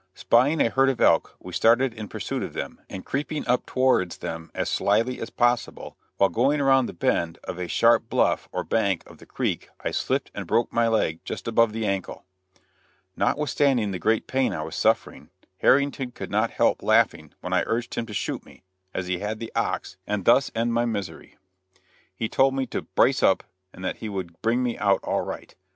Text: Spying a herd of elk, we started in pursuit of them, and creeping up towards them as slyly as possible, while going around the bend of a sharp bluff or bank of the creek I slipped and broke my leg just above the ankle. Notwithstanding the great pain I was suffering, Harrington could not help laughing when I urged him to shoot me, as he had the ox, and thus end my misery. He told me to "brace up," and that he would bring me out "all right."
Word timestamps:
Spying 0.15 0.59
a 0.61 0.71
herd 0.71 0.89
of 0.89 0.99
elk, 0.99 1.35
we 1.39 1.53
started 1.53 1.93
in 1.93 2.07
pursuit 2.07 2.41
of 2.41 2.53
them, 2.53 2.81
and 2.89 3.05
creeping 3.05 3.45
up 3.47 3.67
towards 3.67 4.17
them 4.17 4.49
as 4.55 4.67
slyly 4.67 5.21
as 5.21 5.29
possible, 5.29 5.95
while 6.17 6.31
going 6.31 6.59
around 6.59 6.87
the 6.87 6.93
bend 6.93 7.37
of 7.43 7.59
a 7.59 7.67
sharp 7.67 8.09
bluff 8.09 8.49
or 8.51 8.63
bank 8.63 9.05
of 9.07 9.19
the 9.19 9.27
creek 9.27 9.69
I 9.81 9.91
slipped 9.91 10.31
and 10.33 10.47
broke 10.47 10.73
my 10.73 10.87
leg 10.87 11.19
just 11.23 11.47
above 11.47 11.71
the 11.71 11.85
ankle. 11.85 12.25
Notwithstanding 13.15 13.91
the 13.91 13.99
great 13.99 14.25
pain 14.25 14.53
I 14.53 14.63
was 14.63 14.75
suffering, 14.75 15.29
Harrington 15.57 16.09
could 16.13 16.31
not 16.31 16.49
help 16.49 16.81
laughing 16.81 17.35
when 17.41 17.53
I 17.53 17.61
urged 17.67 17.93
him 17.93 18.07
to 18.07 18.13
shoot 18.15 18.43
me, 18.43 18.63
as 18.95 19.05
he 19.05 19.19
had 19.19 19.37
the 19.37 19.51
ox, 19.55 19.97
and 20.07 20.25
thus 20.25 20.49
end 20.55 20.73
my 20.73 20.85
misery. 20.85 21.37
He 22.15 22.27
told 22.27 22.55
me 22.55 22.65
to 22.65 22.81
"brace 22.81 23.21
up," 23.21 23.43
and 23.71 23.85
that 23.85 23.97
he 23.97 24.09
would 24.09 24.41
bring 24.41 24.63
me 24.63 24.79
out 24.79 25.03
"all 25.03 25.21
right." 25.21 25.53